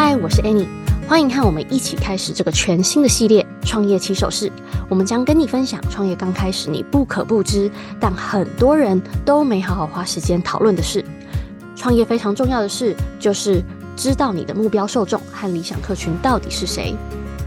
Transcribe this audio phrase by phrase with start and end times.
[0.00, 0.68] 嗨，我是 Annie，
[1.08, 4.48] 欢迎和我们一起开始这个全新的系列《创业起手式》。
[4.88, 7.68] 我们将跟你分享创业刚开始你不可不知，
[7.98, 11.04] 但很多人都没好好花时间讨论的事。
[11.74, 13.60] 创业非常重要的事，就是
[13.96, 16.94] 知道你的目标受众和理想客群到底是谁。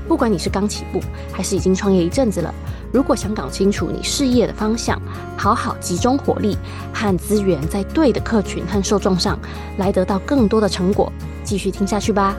[0.06, 1.00] 不管你是刚起步，
[1.32, 2.54] 还是已经创业一阵子了，
[2.94, 5.02] 如果想搞清楚你事业的方向，
[5.38, 6.58] 好好集中火力
[6.94, 9.40] 和资源在对的客群和受众上，
[9.78, 11.12] 来得到更多的成果。
[11.44, 12.36] 继续听下去吧。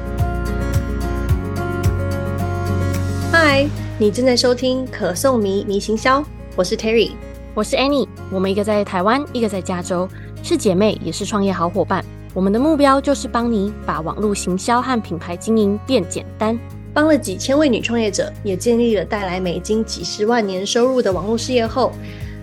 [3.33, 3.67] 嗨，
[3.99, 6.23] 你正在收听可颂迷迷行销，
[6.55, 7.13] 我是 Terry，
[7.55, 10.07] 我是 Annie，我们一个在台湾，一个在加州，
[10.43, 12.05] 是姐妹，也是创业好伙伴。
[12.35, 16.59] 我们的目标就是帮你把网络行销和品牌经营变简单，
[16.95, 21.93] 帮了几千位女创业者，也建立了带来美金几十万年收入的网络事业后，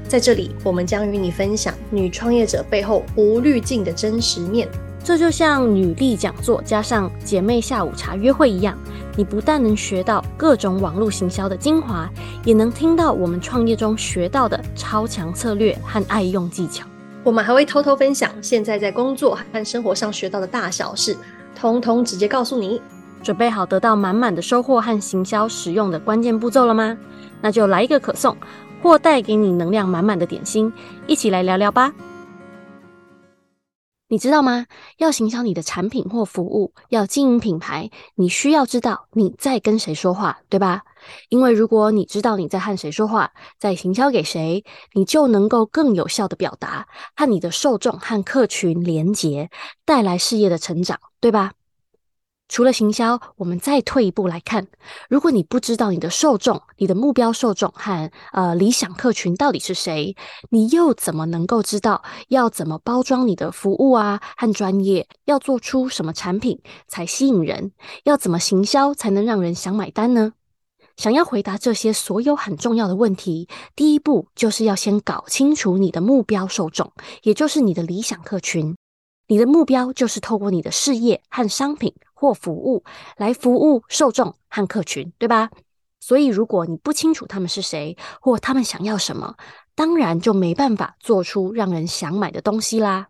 [0.07, 4.67] 在这里，我们将与你分享女创业者背后无滤镜的真实面。
[5.03, 8.77] 这就像女力讲座加上姐妹下午茶约会一样，
[9.15, 12.09] 你不但能学到各种网络行销的精华，
[12.43, 16.85] 也能听到我们创业中学到的超强策略和爱用技巧。
[17.23, 21.15] 我们还会偷偷分享现在在工作和生活上学到的大小事，
[21.55, 22.81] 通通直接告诉你。
[23.21, 26.97] 准备好得到满满的收获和行销实用的关键步骤了吗？
[27.41, 28.35] 那就来一个可颂，
[28.81, 30.71] 或带给你能量满满的点心，
[31.07, 31.93] 一起来聊聊吧。
[34.11, 34.65] 你知道吗？
[34.97, 40.81] 要行销你的产品或服务，要经营品牌，你需要知道你在跟谁说话，对吧？
[41.29, 49.51] 因为如果你知道你在和谁说话，在行销给谁，你就能够更有效的表达，和你的受众和客群连结，
[49.85, 51.51] 带来事业的成长，对吧？
[52.49, 54.67] 除了行销，我们再退一步来看，
[55.07, 60.15] 如果你不知道你的受众、你的目标受众和呃理想客群到底是谁，
[60.49, 67.71] 你又怎么能够知道要怎么包装你的服务啊和专业，要做出什么产品才吸引人，
[68.03, 70.33] 要怎么行销才能让人想买单呢？
[70.97, 76.91] 想要回答这些所有很重要的问题，第一步就是要先搞清楚你的目标受众，
[77.21, 78.75] 也就是你的理想客群。
[79.27, 82.83] 你的目标就是透过你的事业和商品或服务
[83.15, 85.49] 来服务受众和客群，对吧？
[86.01, 89.35] 所以，如果你不清楚他们是谁或他们想要什么，
[89.73, 93.07] 当然就没办法做出让人想买的东西啦。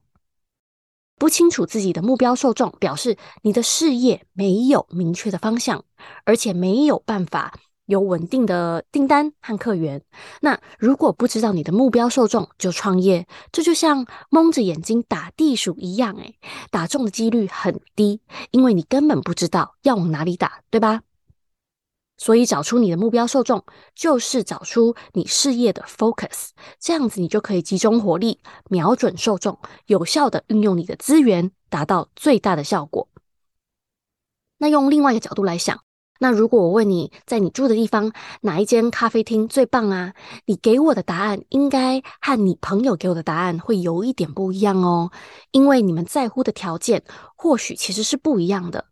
[1.18, 5.84] 不清楚自己的目标受众，表示你的事业没有明确的方向，
[6.24, 7.54] 而且没有办法。
[7.90, 10.04] 有稳定的订单和客源。
[10.42, 16.36] 那如果不知道你的目标受众就创业，这就像蒙着眼睛打地鼠一样，诶，
[16.70, 21.02] 打中的几率很低，因为你根本不知道要往哪里打，对吧？
[22.16, 28.40] 所以找出你的目标受众，就是找出你事业的 focus，这样子你就可以集中火力，
[28.70, 29.58] 瞄准受众，
[29.88, 33.08] 有效的运用你的资源，达到最大的效果。
[34.60, 35.82] 那用另外一个角度来想。
[36.22, 40.14] 那如果我问你在你住的地方哪一间咖啡厅最棒啊？
[40.46, 45.12] 你给我的答案应该和你朋友给我的答案会有一点不一样哦，
[45.52, 47.02] 因为你们在乎的条件
[47.36, 48.86] 或许其实是不一样的。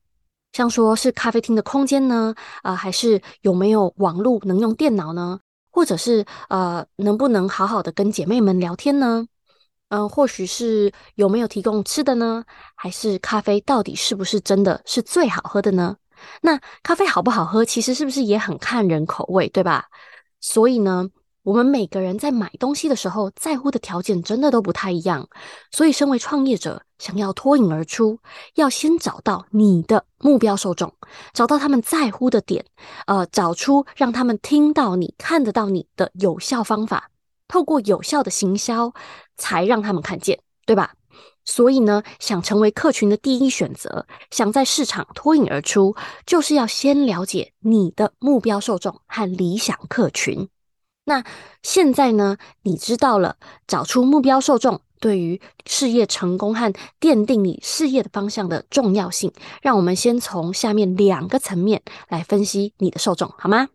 [0.53, 2.33] 像说是咖啡厅的空间呢，
[2.63, 5.39] 啊、还是有没有网络能用电脑呢？
[5.69, 9.27] 或者是呃，能不能好好的跟姐妹们聊天呢？
[9.89, 12.45] 嗯、或许是有没有提供吃的呢？
[12.73, 15.97] 还是咖啡到底是不是真的是最好喝的呢？
[16.41, 19.85] 那咖啡好不好喝，其实是不是也很看人口味，对吧？
[20.39, 21.09] 所以呢，
[21.43, 25.27] 我们每个人在买东西的时候，在乎的条件真的都不太一样。
[25.71, 28.19] 所以，身为创业者，想要脱颖而出，
[28.55, 30.93] 要先找到你的目标受众，
[31.33, 32.65] 找到他们在乎的点，
[33.05, 37.09] 呃，找出让他们听到你、看得到你的有效方法，
[37.47, 38.93] 透过有效的行销，
[39.37, 40.93] 才让他们看见，对吧？
[41.49, 50.49] 所以呢，想成为客群的第一选择，想在市场脱颖而出，就是要先了解你的目标受众和理想客群。
[51.05, 51.23] 那
[51.63, 59.31] 现在呢，你知道了找出目标受众对于事业成功和奠定你事业的方向的重要性。
[59.61, 63.69] 让我们先从下面两个层面来分析你的受众，好吗？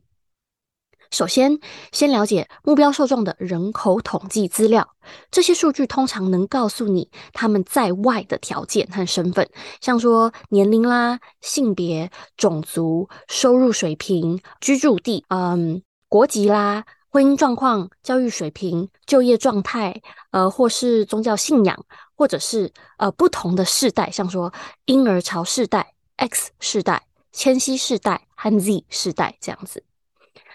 [1.12, 1.60] 首先，
[1.92, 4.88] 先了解目标受众的人口统计资料。
[5.30, 9.46] 这些数据通常能告诉你他们在外的条件和身份，
[9.82, 20.00] 像说年龄啦、性别、种族、收入水平、居住地、嗯、国籍啦、婚姻状况、教育水平、就业状态，
[20.30, 21.84] 呃，或是宗教信仰，
[22.16, 24.50] 或者是呃不同的世代，像说
[24.86, 29.84] 婴儿潮世代、X 世代、千禧世代和 Z 世代这样子。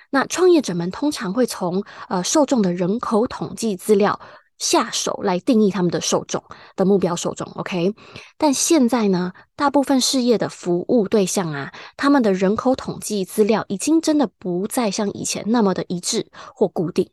[0.09, 4.19] 那创业者们通常会从呃受众的人口统计资料
[4.57, 6.43] 下手来定义他们的受众
[6.75, 7.93] 的目标受众，OK？
[8.37, 16.25] 但现在呢，大部分事业的服务对象啊，他们的人口统计资料已经真的不再像以前那么的一致
[16.55, 17.09] 或固定。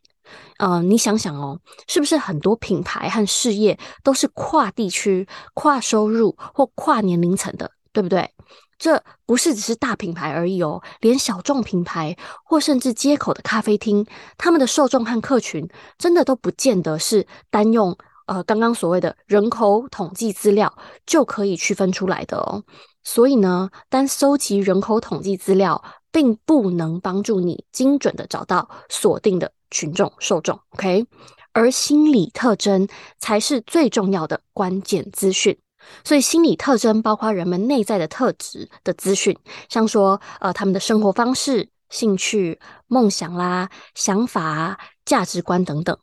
[0.57, 8.31] 呃，你想想哦，是不是很多品牌和事业都是跨地区、跨收入或跨年龄层的，对不对？
[8.77, 14.05] 这不是只是大品牌而已哦，连小众品牌或甚至街口的咖啡厅，
[14.37, 15.67] 他们的受众和客群
[15.97, 22.63] 真的都不见得是单用呃刚刚所谓的人口统计资料就可以区分出来的哦。
[23.03, 31.05] 所以呢，单搜集人口统计资料并不能帮助你精准的找到锁定的群众受众，OK？
[31.53, 32.87] 而心理特征
[33.19, 35.57] 才是最重要的关键资讯。
[36.03, 39.37] 所以，心理特征包括人们内在的特质的资讯，
[39.69, 45.97] 像说，呃，他们的生活方式、兴趣、梦想啦、想法、价值观等等。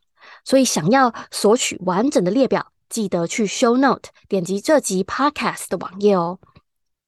[0.45, 6.39] 所以，想要索取完整的列表，记得去 Show Note 点击这集 Podcast 的网页哦。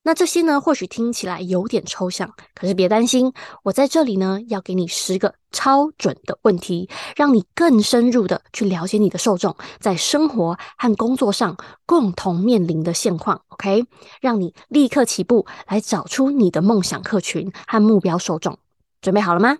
[0.06, 11.56] 那这些呢，或许听起来有点抽象，可是别担心，我在这里呢，要给你十个超准的问题，让你更深入的去了解你的受众在生活和工作上
[11.86, 13.86] 共同面临的现况，OK？
[14.20, 18.58] 让你立刻起步来找出你的梦想客群和目标受众，
[19.00, 19.56] 准备好了吗？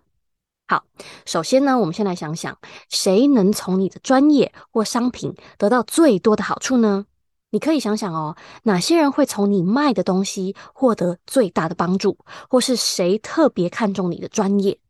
[0.66, 0.84] 好，
[1.24, 2.58] 首先呢，我们先来想想，
[2.90, 7.06] 谁能从你的专业或商品得到最多的好处呢？
[7.54, 12.18] 你可以想想哦，哪些人会从你卖的东西获得最大的帮助，
[12.50, 14.80] 或是谁特别看重你的专业？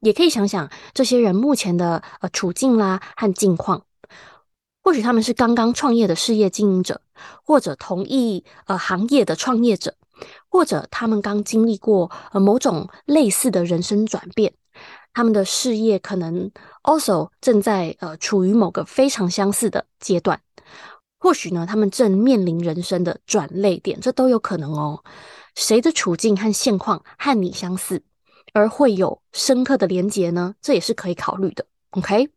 [0.00, 3.82] 也可以想想这些人目前的呃处境啦和境况。
[4.82, 7.02] 或许他们是刚刚创业的事业经营者，
[7.44, 9.94] 或者同一呃行业的创业者，
[10.48, 14.54] 或者他们刚经历过呃某种类似的人生转变，
[15.12, 16.50] 他们的事业可能
[16.82, 20.40] also 正在呃处于某个非常相似的阶段。
[21.26, 25.02] 或许呢，他们正面临人生的转捩点，这都有可能哦。
[25.56, 28.04] 谁的处境和现况和你相似，
[28.52, 30.54] 而会有深刻的连结呢？
[30.62, 31.66] 这也是可以考虑的。
[31.90, 32.28] OK，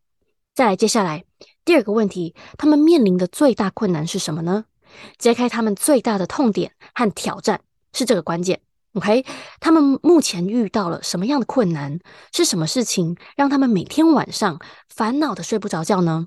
[0.56, 1.24] 再来，接下来
[1.64, 4.64] 第二个问题，他们面临的最大困难是什么呢？
[5.18, 7.60] 揭开他们最大的痛点和挑战
[7.92, 8.60] 是这个关键。
[8.94, 9.24] OK，
[9.60, 12.00] 他们目前遇到了什么样的困难？
[12.32, 14.58] 是什么事情让他们每天晚上
[14.88, 16.26] 烦恼的睡不着觉呢？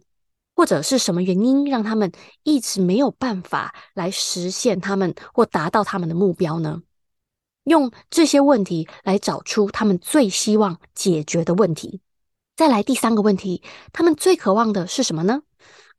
[0.55, 2.11] 或者是什么原因让他们
[2.43, 6.81] 一直没有办法来实现他们或达到他们的目标呢？
[7.63, 12.01] 用这些问题来找出他们最希望解决的问题。
[12.55, 15.41] 再来第三个问题，他们最渴望的是什么呢？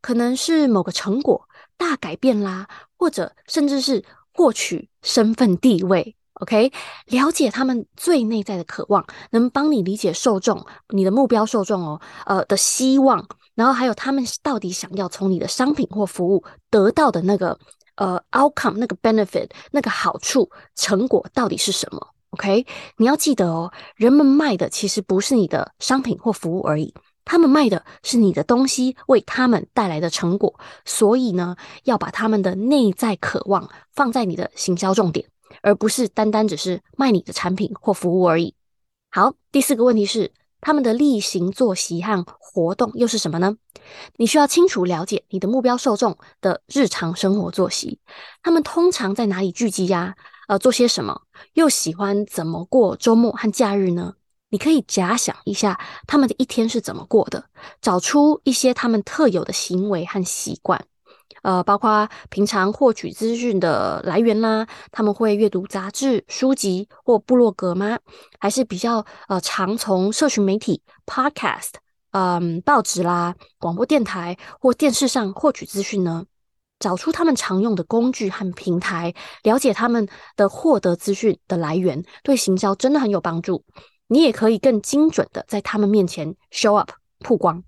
[0.00, 6.14] 可能是某个成果大改变啦，或者甚至是获取身份地位。
[6.34, 6.72] OK，
[7.06, 13.26] 了解他们最内在的渴望，能帮你理解受众，你的目标受众哦，呃的希望。
[13.54, 17.58] 然后还有他们到底想要从你的商品或服务得到的那个
[17.96, 22.66] 呃 outcome 那个 benefit 那个好处成果到底是什么？OK，
[22.96, 26.92] 你要记得哦，人们卖的其实不是你的商品或服务而已，
[27.24, 30.58] 他们卖的是你的东西为他们带来的成果。
[30.84, 35.28] 所以呢，要把他们的内在渴望放在你的行销重点，
[35.62, 38.54] 而不是单单只是卖你的产品或服务而已。
[39.12, 40.32] 好，第四个问题是。
[40.64, 43.56] 他们的例行作息和活动又是什么呢？
[44.16, 48.00] 你需要清楚了解你的目标受众的日常生活作息，
[48.42, 50.16] 他们通常在哪里聚集呀？
[50.48, 51.20] 呃，做些什么？
[51.52, 54.14] 又喜欢怎么过周末和假日呢？
[54.48, 57.44] 你可以假想一下他们的一天是怎么过的，
[57.82, 60.86] 找出一些他们特有的行为和习惯。
[61.42, 67.98] 呃，包括平常获取资讯的来源啦，他们会阅读杂志、书籍或部落格吗？
[68.38, 71.72] 还是比较呃常从社群媒体、Podcast、
[72.12, 76.24] 嗯、报纸啦、广播电台或电视上获取资讯呢？
[76.80, 83.64] 找出他们常用的工具和平台，了解他们的获得资讯的来源，对行销真的很有帮助。
[84.08, 86.90] 你也可以更精准的在他们面前 show up
[87.20, 87.62] 曝光。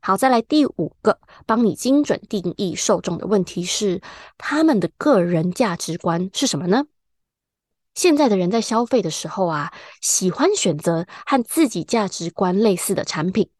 [0.00, 4.02] 好，再来第五个，帮你精准定义受众的问题是，
[4.36, 6.84] 他们的个人价值观是什么呢？
[7.94, 13.50] 现在的人在消费的时候啊，喜欢选择和自己价值观类似的产品。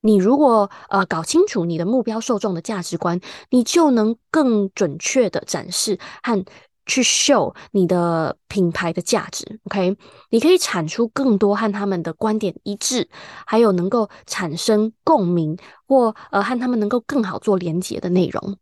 [0.00, 3.20] 你如果呃搞清楚你的目标受众的价值观，
[3.50, 6.44] 你就能更准确的展示和。
[6.86, 9.96] 去 show 你的品牌的价值，OK？
[10.30, 13.08] 你可以产出更多和他们的观点一致，
[13.46, 18.56] 还有能够产生共鸣或呃和他们能够更好做连接的内容。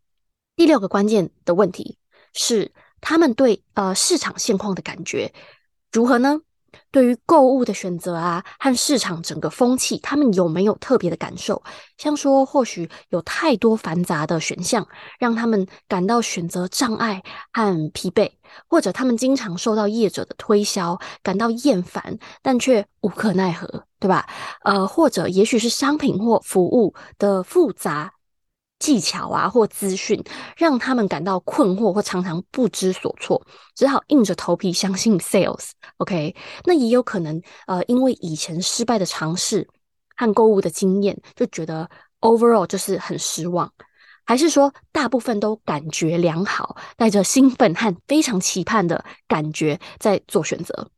[0.57, 1.97] 第六个关键的问题
[2.35, 5.33] 是，他们对呃市场现况的感觉
[5.91, 6.41] 如何呢？
[6.91, 11.63] 对于购物的选择啊，和市场整个风气，他们有没有特别的感受？
[11.97, 14.87] 像说，或许有太多繁杂的选项，
[15.19, 17.23] 让他们感到选择障碍
[17.53, 18.31] 和疲惫，
[18.69, 24.27] 或者他们经常受到业者的推销，感到厌烦，但却无可奈何，对吧？
[24.65, 28.13] 呃，或者也许是商品或服务的复杂。
[28.81, 30.21] 技巧啊，或资讯，
[30.57, 33.41] 让他们感到困惑，或常常不知所措，
[33.77, 35.71] 只好硬着头皮相信 sales。
[35.99, 36.35] OK，
[36.65, 39.69] 那也有可能，呃，因为以前失败的尝试
[40.17, 41.89] 和购物的经验，就觉得
[42.21, 43.71] overall 就是很失望，
[44.25, 50.91] 还是说大部分都感觉良好，带着兴奋和非常期盼的感觉在做选择。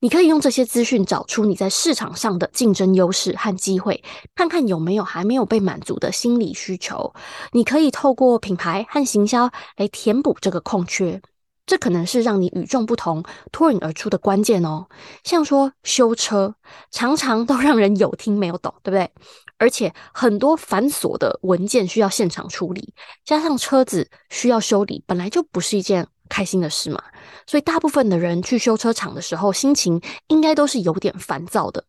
[0.00, 4.02] 你可以用这些资讯找出你在市场上的竞争优势和机会，
[4.34, 7.12] 看看有没有还没有被满足的心理需求。
[7.52, 11.20] 你可以透过品牌和行销来填补这个空缺，
[11.66, 14.86] 这可能是让你与众不同、脱颖而出的关键哦。
[15.22, 16.54] 像说修车，
[16.90, 19.10] 常常都让人有听没有懂，对不对？
[19.56, 22.92] 而且很多繁琐的文件需要现场处理，
[23.24, 27.02] 加上车子需要修理，本来就不是一件开心的事嘛，
[27.46, 31.84] 所以大部分的人去修车厂的时候，心情应该都是有点烦躁的。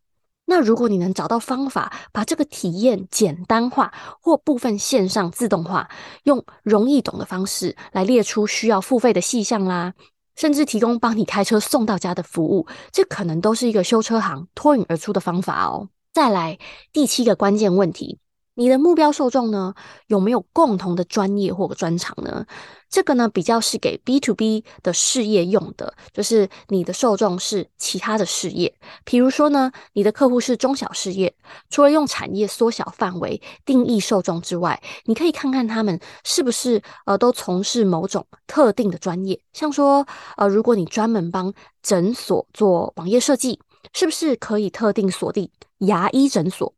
[0.48, 5.88] 那如果你能找到方法，把这个体验简单化或部分线上自动化，
[6.22, 9.94] 用容易懂的方式来列出需要付费的细项啦，
[10.36, 15.88] 甚至提供帮你开车送到家的服务，这可能都是一个修车行脱颖而出的方法哦。
[16.12, 16.58] 再来
[16.92, 18.20] 第七个关键问题。
[18.58, 19.74] 你的目标受众呢，
[20.06, 22.46] 有没有共同的专业或专长呢？
[22.88, 28.74] 这个呢，比较是给 B to B 的事业用的，就是你的受众是其他的事业。
[29.04, 31.34] 比如说呢，你的客户是中小事业，
[31.68, 39.38] 除了用产业缩小范围定义受众之外，你可以看看他们是不是呃都从事某种特定的专业。
[39.52, 40.06] 像说
[40.38, 43.60] 呃，如果你专门帮诊所做网页设计，
[43.92, 46.72] 是不是可以特定锁定牙医诊所？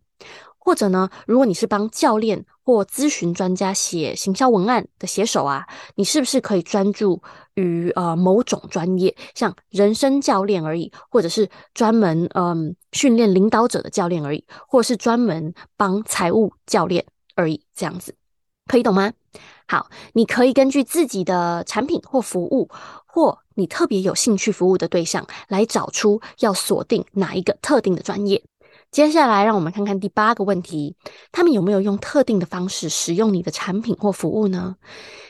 [0.69, 7.23] 或者呢，如果你是帮教练或咨询专家写行销文案的写手啊，你是不是可以专注
[7.55, 17.03] 于呃某种专业，像人生教练而已，或者是专门嗯训练领导者的教练而已，或者是专门帮财务教练
[17.35, 18.15] 而已，这样子
[18.67, 19.11] 可以懂吗？
[19.67, 22.69] 好，你可以根据自己的产品或服务，
[23.07, 28.45] 或你特别有兴趣服务的对象，来找出要锁定哪一个特定的专业。
[28.91, 30.97] 接下来，让我们看看第八个问题：
[31.31, 34.77] 他们有没有用特定的方式使用你的产品或服务呢？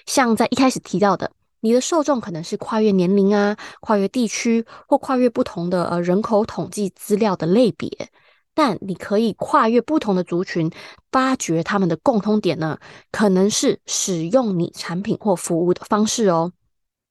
[0.07, 8.11] 像在一开始提到的，你的受众可能是跨越年龄啊、跨越地区或跨越不同的呃人口统计资料的类别，
[8.55, 10.71] 但你可以跨越不同的族群，
[11.11, 12.79] 发掘他们的共通点呢，
[13.11, 16.53] 可能是使用你产品或服务的方式哦。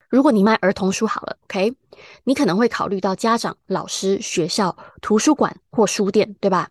[0.09, 1.73] 如果你卖儿童书好了，OK，
[2.23, 6.69] 你可能会考虑到家长、老师、学校、图书馆或书店，对吧？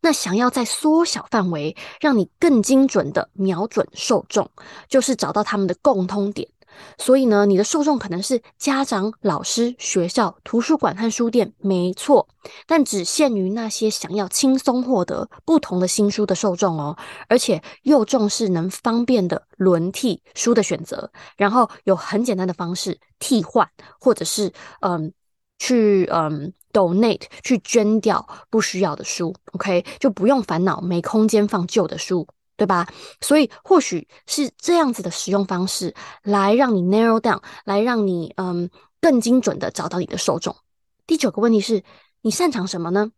[0.00, 4.50] 那想要在缩小范围，让你更精准的瞄准受众，
[4.88, 6.48] 就是找到他们的共通点。
[6.98, 12.28] 所以呢，你的受众可能是家长、老师、学校、图书馆和书店，没错，
[12.66, 16.96] 但只限于那些想要轻松获得不同的新书的受众哦，
[17.28, 23.68] 而且又重视能方便的轮替书的选择，然后有很简单的方式替换，
[24.00, 25.12] 或者是嗯，
[25.58, 32.26] 去嗯 donate 去捐掉不需要的书，OK，就不用烦恼没空间放旧的书。
[32.56, 32.86] 对吧？
[33.20, 38.70] 所以或许是这样子的使用方式，来让你 narrow down，来让你嗯
[39.00, 40.56] 更精准的找到你的受众。
[41.06, 41.84] 第九个问题是，
[42.22, 43.12] 你擅长什么呢？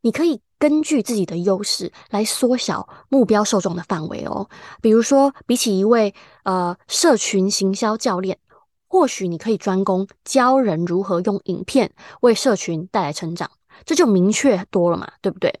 [0.00, 4.48] 你可以根据自己的优势来缩小目标受众的范围哦。
[4.80, 8.38] 比如说，比起一位呃社群行销教练，
[8.86, 13.50] 或许你可以专攻教人如何用影片为社群带来成长，
[13.84, 15.52] 这就明确多了嘛，对不对？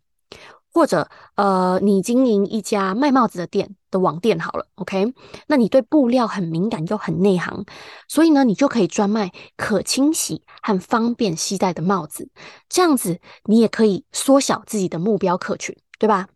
[0.74, 5.14] 或者，呃，你经营一家卖帽子的店的网店好了，OK？
[5.46, 7.64] 那你对布料很敏感又很内行，
[8.08, 12.28] 所以呢，你就可以专卖可清洗和方便携带的帽子，
[12.68, 16.28] 这样子你也可以缩小自己的目标客群，对吧？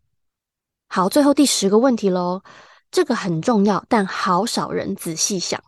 [0.87, 2.41] 好，最后第十个问题喽，
[2.89, 5.61] 这个很重要，但好少人仔细想，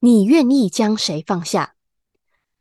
[0.00, 1.74] 你愿意将谁放下？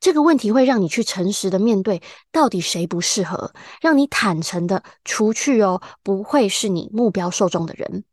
[0.05, 1.99] 这个问题会让你去诚实的面对，
[2.31, 8.03] 到底谁不适合，让你坦诚的除去哦，不会是你目标受众的人。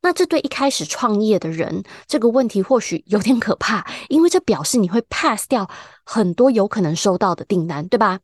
[0.00, 5.68] 那这对一开始创业的人，这个问题或许有点可怕，因为这表示你会 pass 掉
[6.04, 8.20] 很多有可能收到的订单，对吧？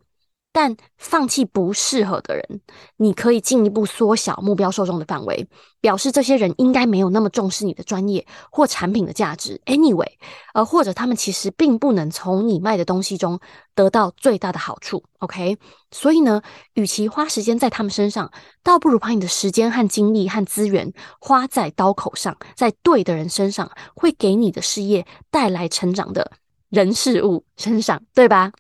[0.53, 2.61] 但放弃不适合的人，
[2.97, 5.49] 你可以进一步缩小目标受众的范围，
[5.81, 9.61] 表示这些人应该没有那么重视你的专业或产品的价值。
[9.67, 10.09] Anyway，
[10.53, 13.39] 呃，或者他们其实并不能从你卖的东西中
[13.77, 15.05] 得到最大的好处。
[15.21, 15.57] OK，
[15.93, 16.43] 所以呢，
[16.75, 18.33] 与其花时间在他们身上，
[18.65, 26.33] 倒不如把你的时间和精力和资源花在刀口上，在对的人身上，会给你的事业带来成长的
[26.71, 28.51] 人事物身上，对吧？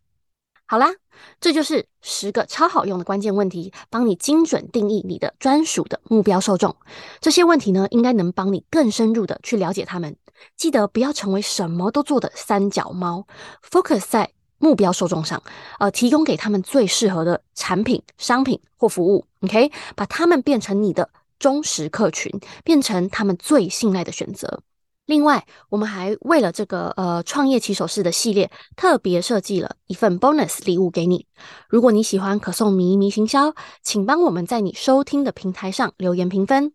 [0.66, 0.99] 好啦。
[1.40, 6.74] 这就是十个超好用的关键问题，帮你精准定义你的专属的目标受众。
[7.20, 10.16] 这些问题呢，应该能帮你更深入的去了解他们。
[10.56, 13.26] 记得不要成为什么都做的三脚猫
[13.70, 15.42] ，focus 在目标受众上，
[15.78, 19.26] 呃，提供给他们最适合的产品、商品或服务。
[19.40, 22.30] OK，把他们变成你的忠实客群，
[22.64, 24.62] 变成他们最信赖的选择。
[25.10, 31.26] 另外，我们还为了这个呃创业起手式的系列，特别设计了一份 bonus 礼物给你。
[31.68, 33.52] 如果你喜欢可颂迷迷行销，
[33.82, 36.72] 请帮我们在你收听的平台上留言评分。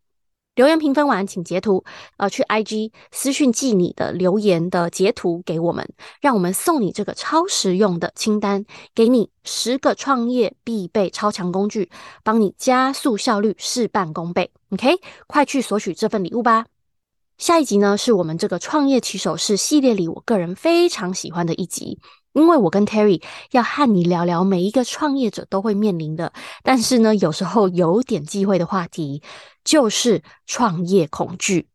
[0.53, 1.85] 留言评分完，请截图
[2.17, 5.87] 呃去 IG 私讯寄你的留言的截图给我们，
[6.19, 11.89] 让我们送你这个超实用的清单，给你十个创业必备超强工具，
[12.21, 14.51] 帮你加速效率，事半功倍。
[14.71, 16.65] OK，快去索取这份礼物吧。
[17.37, 21.99] 下一集呢，是我们这个创业骑手是系列里，我个人非常喜欢的一集，
[22.35, 29.23] 因为我跟 Terry 要和你聊聊每一个创业者都会面临的，但是呢，有时候有点忌讳的话题，
[29.63, 31.69] 就是创业恐惧。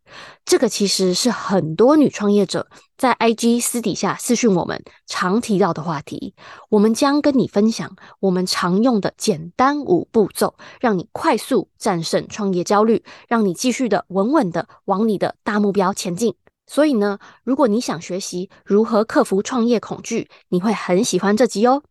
[0.45, 2.67] 这个其实是很多女创业者
[2.99, 6.35] 在 IG 私底下私讯我们常提到的话题。
[6.69, 16.35] 我们将跟你分享我们常用的简单五步骤，让你快速战胜创业焦虑，让你继续的稳稳的往你的大目标前进。
[16.71, 21.83] 所以呢，如果你想学习如何克服创业恐惧，你会很喜欢这集哦。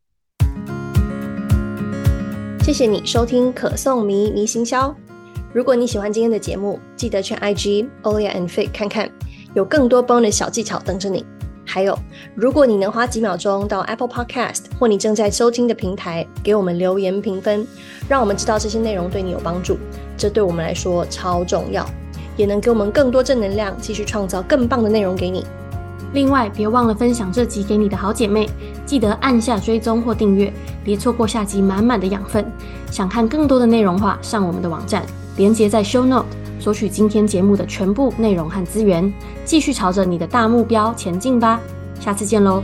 [2.63, 4.95] 谢谢你收听可颂迷迷行销。
[5.51, 9.11] 如果你喜欢今天的节目，记得去 IG Olia and Faye 看看，
[9.53, 11.25] 有更多 bonus 小技巧等着你。
[11.65, 11.99] 还有，
[12.33, 17.67] 如果你能花几秒钟到 Apple Podcast 或你正在收听的平台给我们留言评分，
[18.07, 19.77] 让我们知道这些内容对你有帮助，
[20.17, 21.85] 这对我们来说超重要，
[22.39, 25.45] 也能给我们更多正能量，继续创造更棒的内容给你。
[26.13, 28.49] 另外，别忘了分享这集给你的好姐妹，
[28.85, 32.49] 记得按下追踪或订阅，别错过下集满满的养分。
[32.89, 35.03] 想看更多的内容话，上我们的网站。
[35.35, 36.27] 连接在 Show Note，
[36.61, 41.59] 索取今天节目的全部内容和资源，继续朝着你的大目标前进吧！
[41.99, 42.63] 下次见喽。